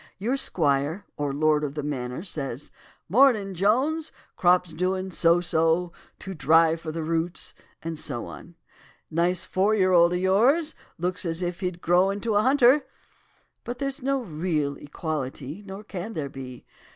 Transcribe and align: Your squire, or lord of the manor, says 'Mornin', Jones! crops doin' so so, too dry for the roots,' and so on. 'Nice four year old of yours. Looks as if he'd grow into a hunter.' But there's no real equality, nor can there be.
Your 0.17 0.35
squire, 0.35 1.05
or 1.15 1.31
lord 1.31 1.63
of 1.63 1.75
the 1.75 1.83
manor, 1.83 2.23
says 2.23 2.71
'Mornin', 3.07 3.53
Jones! 3.53 4.11
crops 4.35 4.73
doin' 4.73 5.11
so 5.11 5.41
so, 5.41 5.91
too 6.17 6.33
dry 6.33 6.75
for 6.75 6.91
the 6.91 7.03
roots,' 7.03 7.53
and 7.83 7.99
so 7.99 8.25
on. 8.25 8.55
'Nice 9.11 9.45
four 9.45 9.75
year 9.75 9.91
old 9.91 10.13
of 10.13 10.19
yours. 10.19 10.73
Looks 10.97 11.23
as 11.23 11.43
if 11.43 11.59
he'd 11.59 11.81
grow 11.81 12.09
into 12.09 12.33
a 12.33 12.41
hunter.' 12.41 12.83
But 13.63 13.77
there's 13.77 14.01
no 14.01 14.23
real 14.23 14.75
equality, 14.77 15.61
nor 15.67 15.83
can 15.83 16.13
there 16.13 16.29
be. 16.29 16.65